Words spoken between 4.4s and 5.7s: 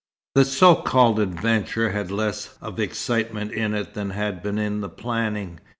been in the planning.